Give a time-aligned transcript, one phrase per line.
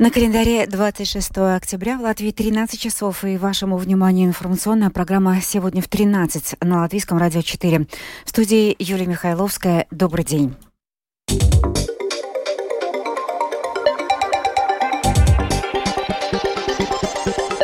[0.00, 5.90] На календаре 26 октября в Латвии 13 часов и вашему вниманию информационная программа «Сегодня в
[5.90, 7.86] 13» на Латвийском радио 4.
[8.24, 9.86] В студии Юлия Михайловская.
[9.90, 10.54] Добрый день.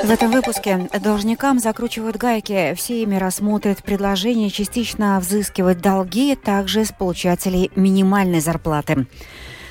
[0.05, 2.75] В этом выпуске должникам закручивают гайки.
[2.77, 9.07] Все ими рассмотрят предложение частично взыскивать долги также с получателей минимальной зарплаты.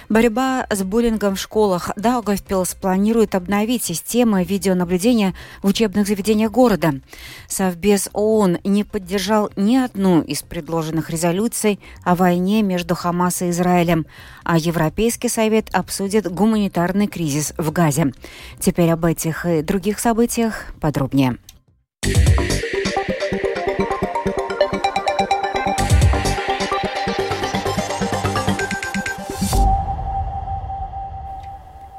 [0.10, 1.92] Борьба с буллингом в школах.
[1.96, 6.96] Даугавпилс планирует обновить системы видеонаблюдения в учебных заведениях города.
[7.48, 14.06] Совбез ООН не поддержал ни одну из предложенных резолюций о войне между Хамас и Израилем,
[14.44, 18.14] а Европейский совет обсудит гуманитарный кризис в Газе.
[18.60, 21.38] Теперь об этих и других событиях подробнее.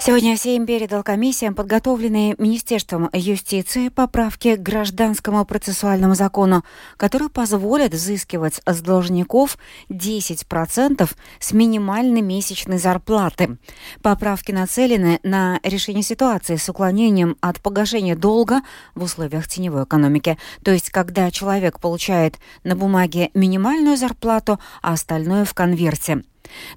[0.06, 6.62] Сегодня Сейм передал комиссиям, подготовленные Министерством юстиции, поправки к гражданскому процессуальному закону,
[6.96, 9.58] которые позволят взыскивать с должников
[9.90, 13.58] 10% с минимальной месячной зарплаты.
[14.00, 18.60] Поправки нацелены на решение ситуации с уклонением от погашения долга
[18.94, 20.38] в условиях теневой экономики.
[20.62, 26.22] То есть, когда человек получает на бумаге минимальную зарплату, а остальное в конверте.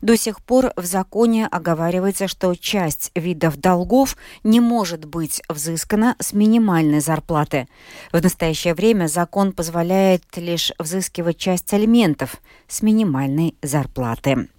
[0.01, 6.33] До сих пор в законе оговаривается, что часть видов долгов не может быть взыскана с
[6.33, 7.67] минимальной зарплаты.
[8.11, 14.49] В настоящее время закон позволяет лишь взыскивать часть алиментов с минимальной зарплаты.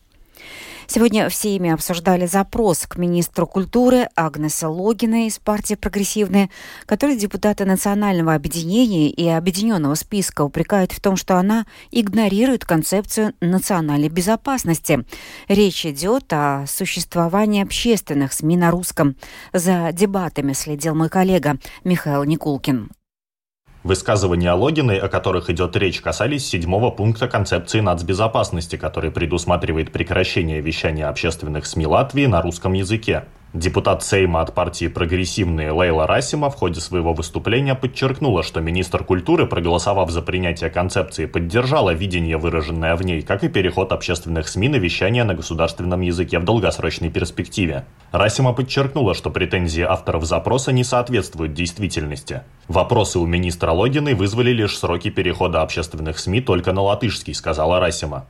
[0.92, 6.50] Сегодня в Сейме обсуждали запрос к министру культуры Агнеса Логина из партии «Прогрессивные»,
[6.84, 14.08] который депутаты Национального объединения и Объединенного списка упрекают в том, что она игнорирует концепцию национальной
[14.08, 15.06] безопасности.
[15.46, 19.14] Речь идет о существовании общественных СМИ на русском.
[19.52, 22.90] За дебатами следил мой коллега Михаил Никулкин.
[23.82, 31.08] Высказывания Логиной, о которых идет речь, касались седьмого пункта концепции нацбезопасности, который предусматривает прекращение вещания
[31.08, 33.24] общественных СМИ Латвии на русском языке.
[33.52, 39.44] Депутат Сейма от партии «Прогрессивные» Лейла Расима в ходе своего выступления подчеркнула, что министр культуры,
[39.46, 44.76] проголосовав за принятие концепции, поддержала видение, выраженное в ней, как и переход общественных СМИ на
[44.76, 47.86] вещание на государственном языке в долгосрочной перспективе.
[48.12, 52.42] Расима подчеркнула, что претензии авторов запроса не соответствуют действительности.
[52.68, 58.26] Вопросы у министра Логиной вызвали лишь сроки перехода общественных СМИ только на латышский, сказала Расима.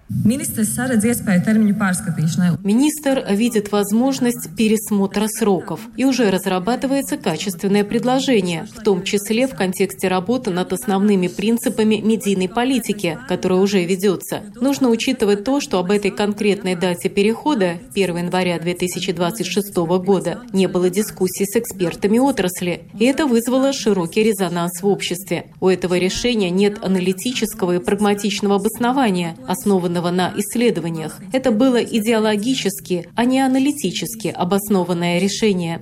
[2.64, 9.54] Министр видит возможность пересмотра пересмотра сроков, и уже разрабатывается качественное предложение, в том числе в
[9.54, 14.42] контексте работы над основными принципами медийной политики, которая уже ведется.
[14.60, 20.90] Нужно учитывать то, что об этой конкретной дате перехода, 1 января 2026 года, не было
[20.90, 25.46] дискуссий с экспертами отрасли, и это вызвало широкий резонанс в обществе.
[25.60, 31.18] У этого решения нет аналитического и прагматичного обоснования, основанного на исследованиях.
[31.32, 35.78] Это было идеологически, а не аналитически обоснованное обоснованное решение.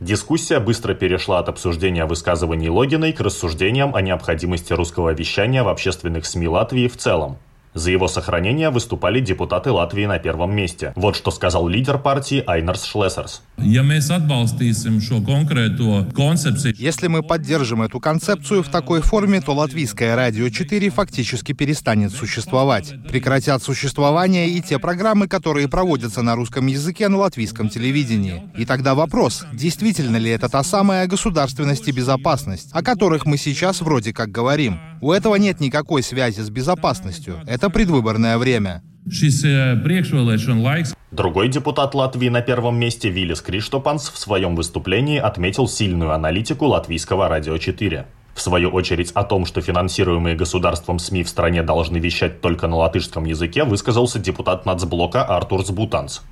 [0.00, 6.26] Дискуссия быстро перешла от обсуждения высказываний Логиной к рассуждениям о необходимости русского вещания в общественных
[6.26, 7.38] СМИ Латвии в целом.
[7.74, 10.92] За его сохранение выступали депутаты Латвии на первом месте.
[10.94, 13.42] Вот что сказал лидер партии Айнерс Шлессерс.
[16.78, 22.94] Если мы поддержим эту концепцию в такой форме, то латвийское радио 4 фактически перестанет существовать.
[23.08, 28.44] Прекратят существование и те программы, которые проводятся на русском языке на латвийском телевидении.
[28.56, 33.80] И тогда вопрос, действительно ли это та самая государственность и безопасность, о которых мы сейчас
[33.80, 34.78] вроде как говорим.
[35.00, 37.40] У этого нет никакой связи с безопасностью.
[37.46, 38.82] Это предвыборное время.
[41.10, 47.28] Другой депутат Латвии на первом месте Виллис Криштопанс в своем выступлении отметил сильную аналитику латвийского
[47.28, 48.06] радио 4.
[48.34, 52.76] В свою очередь о том, что финансируемые государством СМИ в стране должны вещать только на
[52.76, 56.22] латышском языке, высказался депутат нацблока Артур Сбутанс.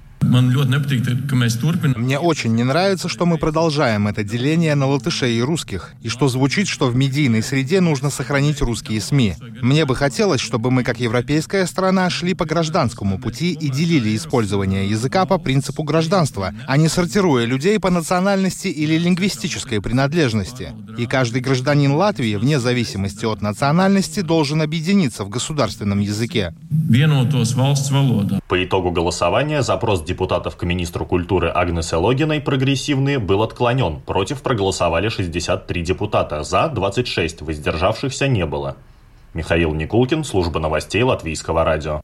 [1.96, 6.28] Мне очень не нравится, что мы продолжаем это деление на латышей и русских, и что
[6.28, 9.34] звучит, что в медийной среде нужно сохранить русские СМИ.
[9.60, 14.88] Мне бы хотелось, чтобы мы, как европейская страна, шли по гражданскому пути и делили использование
[14.88, 20.72] языка по принципу гражданства, а не сортируя людей по национальности или лингвистической принадлежности.
[20.96, 26.54] И каждый гражданин Латвии, вне зависимости от национальности, должен объединиться в государственном языке.
[28.48, 30.21] По итогу голосования запрос депутатов
[30.56, 34.00] к министру культуры Агнесе Логиной прогрессивные был отклонен.
[34.00, 38.76] Против проголосовали 63 депутата, за 26, воздержавшихся не было.
[39.34, 42.02] Михаил Никулкин, служба новостей Латвийского радио.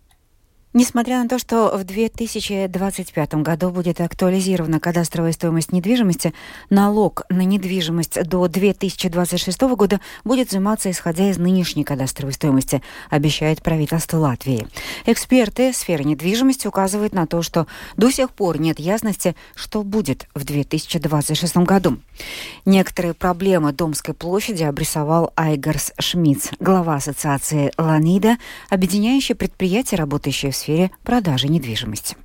[0.74, 6.34] Несмотря на то, что в 2025 году будет актуализирована кадастровая стоимость недвижимости,
[6.68, 14.18] налог на недвижимость до 2026 года будет взиматься исходя из нынешней кадастровой стоимости, обещает правительство
[14.18, 14.68] Латвии.
[15.06, 17.66] Эксперты сферы недвижимости указывают на то, что
[17.96, 21.96] до сих пор нет ясности, что будет в 2026 году.
[22.66, 28.36] Некоторые проблемы Домской площади обрисовал Айгарс Шмидц, глава ассоциации «Ланида»,
[28.68, 32.16] объединяющей предприятия, работающие в сфере продажи недвижимости.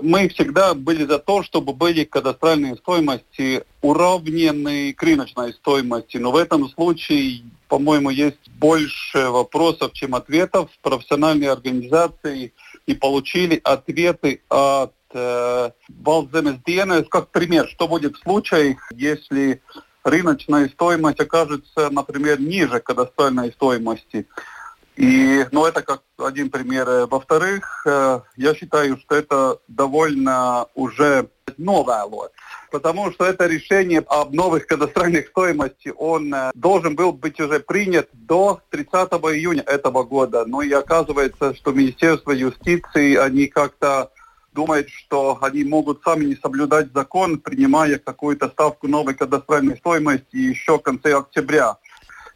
[0.00, 6.16] Мы всегда были за то, чтобы были кадастральные стоимости уравнены к рыночной стоимости.
[6.16, 10.70] Но в этом случае, по-моему, есть больше вопросов, чем ответов.
[10.80, 12.54] Профессиональные организации
[12.86, 15.70] и получили ответы от э,
[17.10, 19.60] Как пример, что будет в случае, если
[20.04, 24.26] рыночная стоимость окажется, например, ниже кадастральной стоимости.
[24.96, 27.06] И, ну, это как один пример.
[27.06, 31.28] Во-вторых, э, я считаю, что это довольно уже
[31.58, 32.30] новая лось.
[32.70, 38.08] Потому что это решение об новых кадастральных стоимости, он э, должен был быть уже принят
[38.12, 38.92] до 30
[39.34, 40.46] июня этого года.
[40.46, 44.10] Но и оказывается, что Министерство юстиции, они как-то
[44.52, 50.78] думают, что они могут сами не соблюдать закон, принимая какую-то ставку новой кадастральной стоимости еще
[50.78, 51.76] в конце октября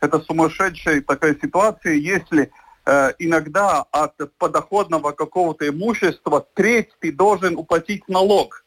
[0.01, 2.51] это сумасшедшая такая ситуация, если
[2.87, 8.65] э, иногда от подоходного какого-то имущества треть ты должен уплатить налог,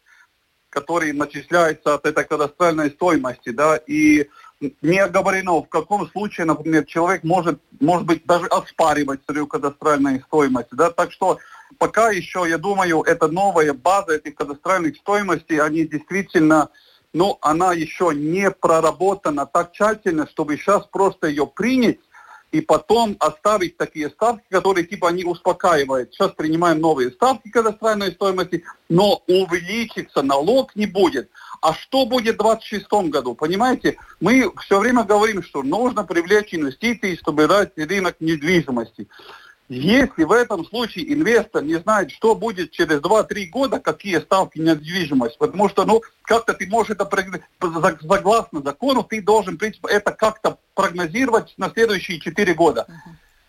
[0.70, 4.28] который начисляется от этой кадастральной стоимости, да, и
[4.82, 10.70] не оговорено, в каком случае, например, человек может, может быть, даже оспаривать свою кадастральную стоимость,
[10.72, 11.38] да, так что
[11.78, 16.70] пока еще, я думаю, эта новая база этих кадастральных стоимостей, они действительно
[17.14, 22.00] но она еще не проработана так тщательно, чтобы сейчас просто ее принять
[22.54, 26.14] и потом оставить такие ставки, которые типа не успокаивают.
[26.14, 31.30] Сейчас принимаем новые ставки кадастральной стоимости, но увеличиться налог не будет.
[31.62, 33.34] А что будет в 2026 году?
[33.34, 39.08] Понимаете, мы все время говорим, что нужно привлечь инвестиции, чтобы дать рынок недвижимости.
[39.76, 44.72] Если в этом случае инвестор не знает, что будет через 2-3 года, какие ставки на
[44.72, 47.10] недвижимость, потому что, ну, как-то ты можешь это,
[47.60, 52.86] согласно закону, ты должен, в принципе, это как-то прогнозировать на следующие 4 года.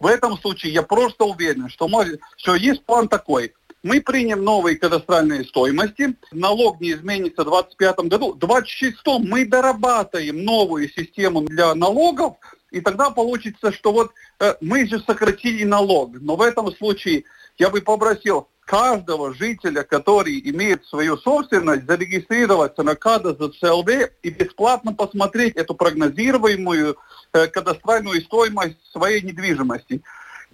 [0.01, 3.53] В этом случае я просто уверен, что, может, что есть план такой.
[3.85, 8.33] Мы примем новые кадастральные стоимости, налог не изменится в 2025 году.
[8.33, 12.37] В 2026 мы дорабатываем новую систему для налогов,
[12.71, 17.25] и тогда получится, что вот э, мы же сократили налог, но в этом случае
[17.59, 23.89] я бы попросил каждого жителя, который имеет свою собственность, зарегистрироваться на КАДА.ЗЦЛВ
[24.23, 26.97] и бесплатно посмотреть эту прогнозируемую
[27.35, 30.03] э, кадастральную стоимость своей недвижимости.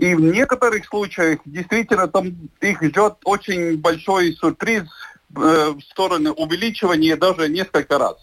[0.00, 4.86] И в некоторых случаях действительно там их ждет очень большой сюрприз э,
[5.36, 8.16] в сторону увеличивания даже несколько раз.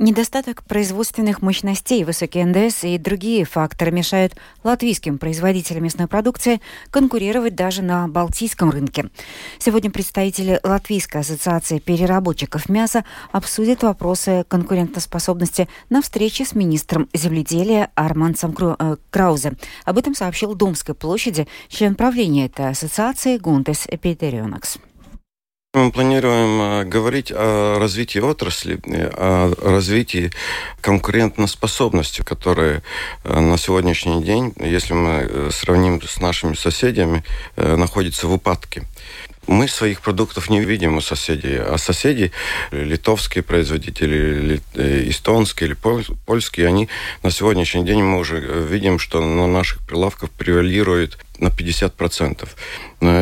[0.00, 6.60] Недостаток производственных мощностей, высокий НДС и другие факторы мешают латвийским производителям мясной продукции
[6.92, 9.10] конкурировать даже на балтийском рынке.
[9.58, 18.54] Сегодня представители Латвийской ассоциации переработчиков мяса обсудят вопросы конкурентоспособности на встрече с министром земледелия Армансом
[18.56, 19.54] э, Краузе.
[19.84, 24.78] Об этом сообщил Домской площади член правления этой ассоциации Гунтес Эпитерионакс.
[25.74, 30.30] Мы планируем э, говорить о развитии отрасли, э, о развитии
[30.80, 32.82] конкурентоспособности, которая
[33.24, 37.22] э, на сегодняшний день, если мы сравним с нашими соседями,
[37.56, 38.84] находится в упадке.
[39.46, 42.32] Мы своих продуктов не видим у соседей, а соседи,
[42.70, 45.76] литовские производители, эстонские или
[46.24, 46.88] польские, они
[47.22, 52.48] на сегодняшний день мы уже видим, что на наших прилавках превалирует на 50%.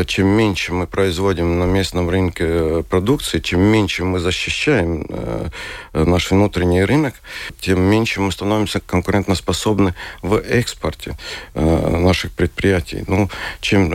[0.07, 5.49] Чем меньше мы производим на местном рынке э, продукции, чем меньше мы защищаем э,
[5.93, 7.15] наш внутренний рынок,
[7.61, 11.17] тем меньше мы становимся конкурентоспособны в экспорте
[11.55, 13.05] э, наших предприятий.
[13.07, 13.29] Ну,
[13.61, 13.91] чем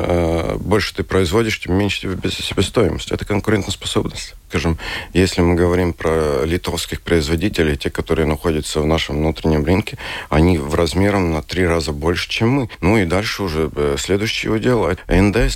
[0.60, 3.12] больше ты производишь, тем меньше тебе себестоимость.
[3.12, 4.36] Это конкурентоспособность.
[4.52, 4.78] Скажем,
[5.14, 9.98] если мы говорим про литовских производителей, те, которые находятся в нашем внутреннем рынке,
[10.30, 12.70] они в размером на три раза больше, чем мы.
[12.82, 15.56] Ну и дальше уже следующее дело– НДС.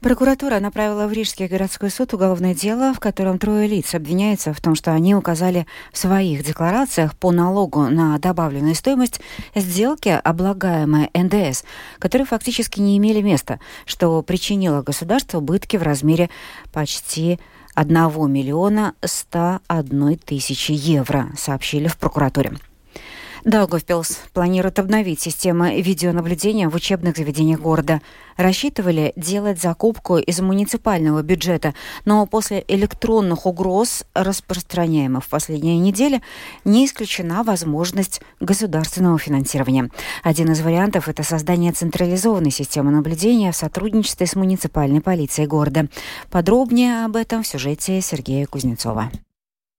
[0.00, 4.76] Прокуратура направила в Рижский городской суд уголовное дело, в котором трое лиц обвиняются в том,
[4.76, 9.20] что они указали в своих декларациях по налогу на добавленную стоимость
[9.56, 11.64] сделки, облагаемые НДС,
[11.98, 16.30] которые фактически не имели места, что причинило государству убытки в размере
[16.72, 17.40] почти
[17.76, 22.54] 1 миллиона 101 тысячи евро, сообщили в прокуратуре.
[23.46, 28.02] Даугавпилс планирует обновить систему видеонаблюдения в учебных заведениях города.
[28.36, 31.72] Рассчитывали делать закупку из муниципального бюджета,
[32.04, 36.22] но после электронных угроз, распространяемых в последние недели,
[36.64, 39.90] не исключена возможность государственного финансирования.
[40.24, 45.86] Один из вариантов– это создание централизованной системы наблюдения в сотрудничестве с муниципальной полицией города.
[46.32, 49.08] Подробнее об этом в сюжете Сергея Кузнецова.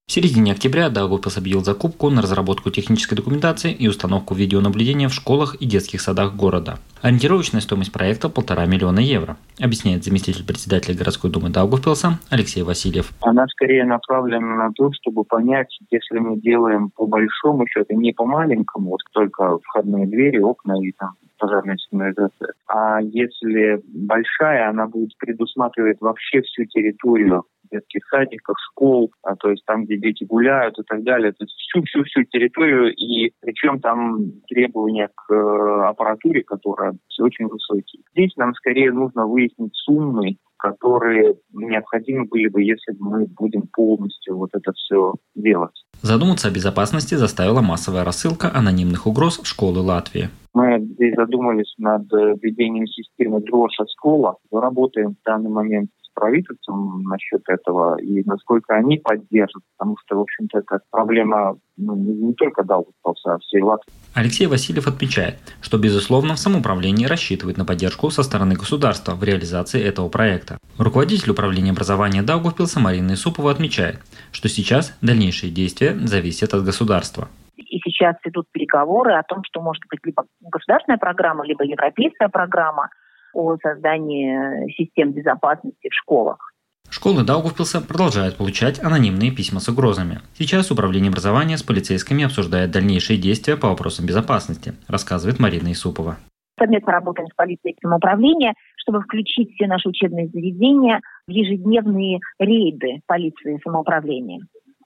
[0.08, 5.56] В середине октября Даугавпилс объявил закупку на разработку технической документации и установку видеонаблюдения в школах
[5.56, 6.78] и детских садах города.
[7.02, 13.12] Ориентировочная стоимость проекта– полтора миллиона евро, объясняет заместитель председателя городской думы Даугавпилса Алексей Васильев.
[13.20, 18.24] Она скорее направлена на то, чтобы понять, если мы делаем по большому счету, не по
[18.24, 22.54] маленькому, вот только входные двери, окна и там пожарная сигнализация.
[22.66, 29.64] А если большая, она будет предусматривать вообще всю территорию детских садиках, школ, а, то есть
[29.66, 35.08] там, где дети гуляют и так далее, то есть всю-всю-всю территорию, и причем там требования
[35.14, 38.02] к э, аппаратуре, которая все очень высокие.
[38.12, 44.50] Здесь нам скорее нужно выяснить суммы, которые необходимы были бы, если мы будем полностью вот
[44.52, 45.84] это все делать.
[46.02, 50.28] Задуматься о безопасности заставила массовая рассылка анонимных угроз в школы Латвии.
[50.54, 54.36] Мы здесь задумались над э, введением системы дрожь от школа.
[54.50, 60.58] Работаем в данный момент правительством насчет этого и насколько они поддержат, потому что, в общем-то,
[60.58, 63.92] это проблема ну, не только Даугавпилса, а всей Латвии.
[64.14, 69.80] Алексей Васильев отмечает, что, безусловно, в самоуправлении рассчитывает на поддержку со стороны государства в реализации
[69.82, 70.58] этого проекта.
[70.78, 74.00] Руководитель управления образования Даугавпилса Марина Исупова отмечает,
[74.32, 77.28] что сейчас дальнейшие действия зависят от государства.
[77.56, 82.88] И сейчас идут переговоры о том, что может быть либо государственная программа, либо европейская программа–
[83.38, 86.52] о создании систем безопасности в школах.
[86.90, 90.20] Школы Даугавпилса продолжают получать анонимные письма с угрозами.
[90.34, 96.16] Сейчас Управление образования с полицейскими обсуждает дальнейшие действия по вопросам безопасности, рассказывает Марина Исупова.
[96.58, 103.60] Совместно работаем с полицией управления, чтобы включить все наши учебные заведения в ежедневные рейды полиции
[103.62, 104.40] самоуправления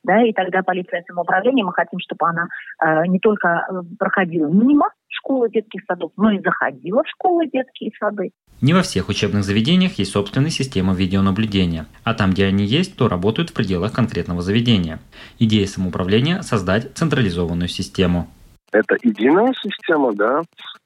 [0.04, 2.49] да, и тогда полиция самоуправления, мы хотим, чтобы она
[2.85, 7.90] э, не только э, проходила мимо школы детских садов, но и заходила в школы детские
[7.99, 8.31] сады.
[8.61, 13.09] Не во всех учебных заведениях есть собственная система видеонаблюдения, а там, где они есть, то
[13.09, 15.00] работают в пределах конкретного заведения.
[15.38, 18.28] Идея самоуправления– создать централизованную систему.
[18.73, 20.42] Это единая система, да,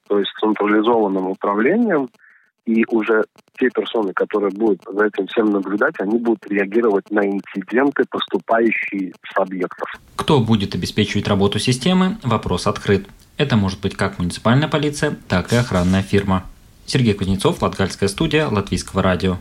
[0.07, 2.09] то есть централизованным управлением–
[2.67, 3.23] и уже
[3.57, 9.37] те персоны, которые будут за этим всем наблюдать, они будут реагировать на инциденты, поступающие с
[9.37, 9.89] объектов.
[10.17, 13.07] Кто будет обеспечивать работу системы, вопрос открыт.
[13.37, 16.43] Это может быть как муниципальная полиция, так и охранная фирма.
[16.87, 19.37] Сергей Кузнецов, Латгальская студия, Латвийского радио.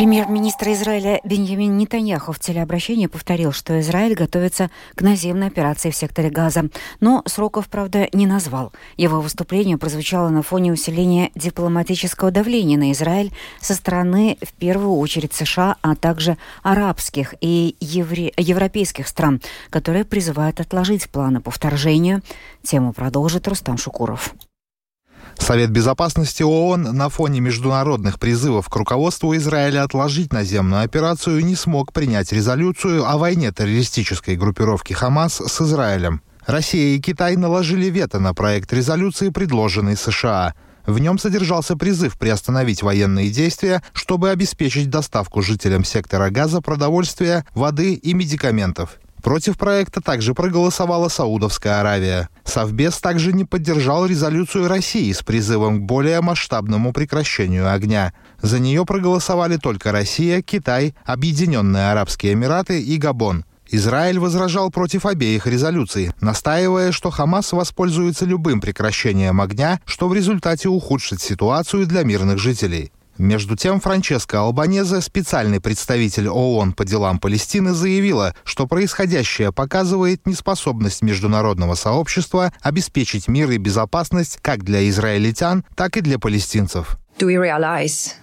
[0.00, 6.30] Премьер-министр Израиля Беньямин Нетаньяху в телеобращении повторил, что Израиль готовится к наземной операции в секторе
[6.30, 8.72] Газа, но сроков, правда, не назвал.
[8.96, 13.30] Его выступление прозвучало на фоне усиления дипломатического давления на Израиль
[13.60, 18.32] со стороны, в первую очередь, США, а также арабских и евре...
[18.38, 22.22] европейских стран, которые призывают отложить планы по вторжению.
[22.62, 24.34] Тему продолжит Рустам Шукуров.
[25.40, 31.92] Совет безопасности ООН на фоне международных призывов к руководству Израиля отложить наземную операцию не смог
[31.92, 36.22] принять резолюцию о войне террористической группировки Хамас с Израилем.
[36.46, 40.54] Россия и Китай наложили вето на проект резолюции, предложенный США.
[40.86, 47.94] В нем содержался призыв приостановить военные действия, чтобы обеспечить доставку жителям сектора газа продовольствия, воды
[47.94, 48.98] и медикаментов.
[49.22, 52.28] Против проекта также проголосовала Саудовская Аравия.
[52.44, 58.12] Совбез также не поддержал резолюцию России с призывом к более масштабному прекращению огня.
[58.40, 63.44] За нее проголосовали только Россия, Китай, Объединенные Арабские Эмираты и Габон.
[63.72, 70.68] Израиль возражал против обеих резолюций, настаивая, что Хамас воспользуется любым прекращением огня, что в результате
[70.68, 72.90] ухудшит ситуацию для мирных жителей.
[73.20, 81.02] Между тем, Франческа Албанезе, специальный представитель ООН по делам Палестины, заявила, что происходящее показывает неспособность
[81.02, 86.96] международного сообщества обеспечить мир и безопасность как для израильтян, так и для палестинцев.
[87.18, 88.14] Do we realize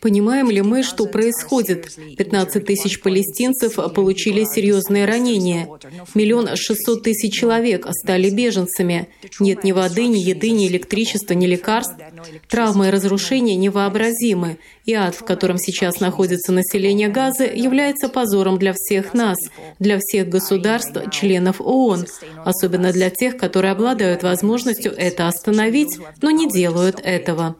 [0.00, 1.96] Понимаем ли мы, что происходит?
[2.16, 5.68] 15 тысяч палестинцев получили серьезные ранения.
[6.14, 9.08] Миллион шестьсот тысяч человек стали беженцами.
[9.40, 11.96] Нет ни воды, ни еды, ни электричества, ни лекарств.
[12.48, 14.58] Травмы и разрушения невообразимы.
[14.84, 19.38] И ад, в котором сейчас находится население Газы, является позором для всех нас,
[19.80, 22.06] для всех государств, членов ООН,
[22.44, 27.56] особенно для тех, которые обладают возможностью это остановить, но не делают этого.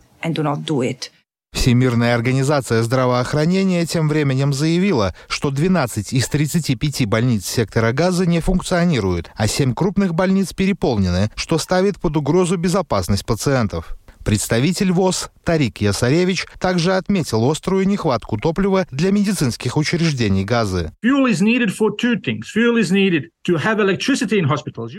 [1.56, 9.30] Всемирная организация здравоохранения тем временем заявила, что 12 из 35 больниц сектора газа не функционируют,
[9.34, 13.96] а 7 крупных больниц переполнены, что ставит под угрозу безопасность пациентов.
[14.24, 20.92] Представитель ВОЗ Тарик Ясаревич также отметил острую нехватку топлива для медицинских учреждений газы.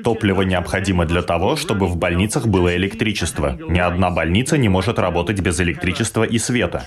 [0.04, 3.58] Топливо необходимо для того, чтобы в больницах было электричество.
[3.70, 6.86] Ни одна больница не может работать без электричества и света.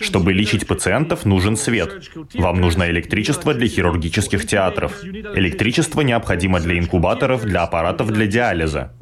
[0.00, 2.10] Чтобы лечить пациентов, нужен свет.
[2.34, 5.02] Вам нужно электричество для хирургических театров.
[5.04, 8.92] Электричество необходимо для инкубаторов, для аппаратов для диализа.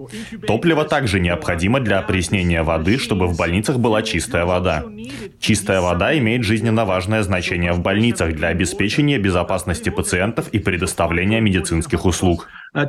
[0.47, 4.85] Топливо также необходимо для опреснения воды, чтобы в больницах была чистая вода.
[5.39, 12.00] Чистая вода имеет жизненно важное значение в больницах для обеспечения безопасности пациентов и предоставления медицинских
[12.05, 12.49] услуг.
[12.73, 12.87] Uh,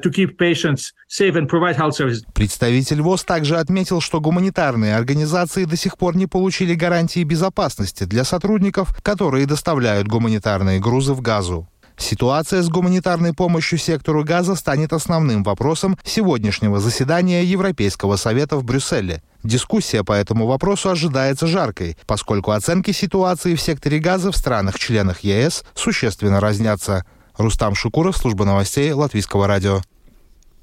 [2.33, 8.23] Представитель ВОЗ также отметил, что гуманитарные организации до сих пор не получили гарантии безопасности для
[8.23, 11.67] сотрудников, которые доставляют гуманитарные грузы в Газу.
[11.97, 19.21] Ситуация с гуманитарной помощью сектору газа станет основным вопросом сегодняшнего заседания Европейского совета в Брюсселе.
[19.43, 25.63] Дискуссия по этому вопросу ожидается жаркой, поскольку оценки ситуации в секторе газа в странах-членах ЕС
[25.75, 27.05] существенно разнятся.
[27.41, 29.81] Рустам Шукуров, служба новостей Латвийского радио.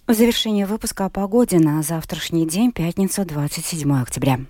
[0.06, 4.40] В завершение выпуска о погоде на завтрашний день, пятницу, 27 октября.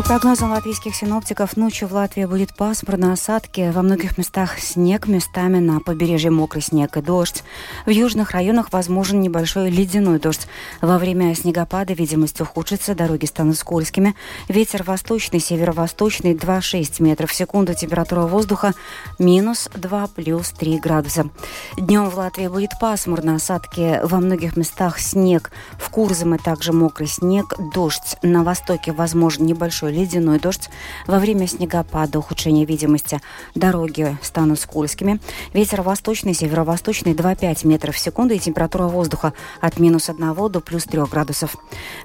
[0.00, 5.58] По прогнозам латвийских синоптиков, ночью в Латвии будет пасмурно, осадки, во многих местах снег, местами
[5.58, 7.44] на побережье мокрый снег и дождь.
[7.84, 10.48] В южных районах возможен небольшой ледяной дождь.
[10.80, 14.16] Во время снегопада видимость ухудшится, дороги станут скользкими.
[14.48, 18.72] Ветер восточный, северо-восточный 2,6 метров в секунду, температура воздуха
[19.18, 21.28] минус 2 плюс 3 градуса.
[21.76, 25.50] Днем в Латвии будет пасмурно, осадки, во многих местах снег.
[25.78, 28.16] В Курзаме также мокрый снег, дождь.
[28.22, 30.70] На востоке возможен небольшой ледяной дождь.
[31.06, 33.20] Во время снегопада ухудшение видимости
[33.54, 35.20] дороги станут скользкими.
[35.52, 40.84] Ветер восточный, северо-восточный 2,5 метров в секунду и температура воздуха от минус 1 до плюс
[40.84, 41.56] 3 градусов.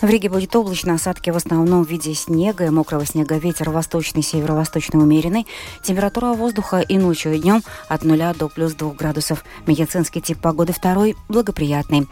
[0.02, 3.38] В Риге будет облачно, осадки в основном в виде снега и мокрого снега.
[3.38, 5.48] Ветер восточный, северо-восточный умеренный.
[5.84, 9.44] Температура воздуха и ночью, и днем от 0 до плюс 2 градусов.
[9.68, 12.08] Медицинский тип погоды второй благоприятный.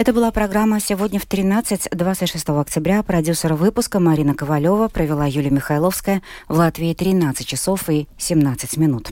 [0.00, 3.02] Это была программа «Сегодня в 13, 26 октября».
[3.02, 6.22] Продюсер выпуска Марина Ковалева провела Юлия Михайловская.
[6.48, 9.10] В Латвии 13 часов и 17 минут.